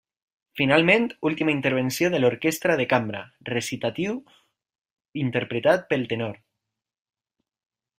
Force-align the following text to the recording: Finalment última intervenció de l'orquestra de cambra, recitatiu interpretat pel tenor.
Finalment 0.59 1.03
última 1.29 1.53
intervenció 1.55 2.09
de 2.15 2.23
l'orquestra 2.23 2.79
de 2.81 2.89
cambra, 2.95 3.23
recitatiu 3.53 4.19
interpretat 5.29 5.89
pel 5.95 6.13
tenor. 6.15 6.39